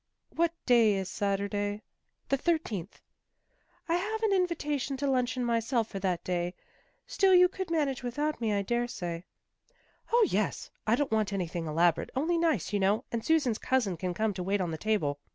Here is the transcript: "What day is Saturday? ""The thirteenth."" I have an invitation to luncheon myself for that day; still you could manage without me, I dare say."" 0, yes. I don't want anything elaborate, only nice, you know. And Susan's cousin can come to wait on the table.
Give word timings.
"What 0.35 0.51
day 0.65 0.95
is 0.95 1.09
Saturday? 1.11 1.83
""The 2.29 2.35
thirteenth."" 2.37 3.01
I 3.87 3.97
have 3.97 4.23
an 4.23 4.33
invitation 4.33 4.97
to 4.97 5.05
luncheon 5.05 5.45
myself 5.45 5.89
for 5.89 5.99
that 5.99 6.23
day; 6.23 6.55
still 7.05 7.35
you 7.35 7.47
could 7.47 7.69
manage 7.69 8.01
without 8.01 8.41
me, 8.41 8.51
I 8.51 8.63
dare 8.63 8.87
say."" 8.87 9.25
0, 10.09 10.23
yes. 10.23 10.71
I 10.87 10.95
don't 10.95 11.11
want 11.11 11.31
anything 11.33 11.67
elaborate, 11.67 12.09
only 12.15 12.39
nice, 12.39 12.73
you 12.73 12.79
know. 12.79 13.03
And 13.11 13.23
Susan's 13.23 13.59
cousin 13.59 13.95
can 13.95 14.15
come 14.15 14.33
to 14.33 14.41
wait 14.41 14.59
on 14.59 14.71
the 14.71 14.77
table. 14.79 15.19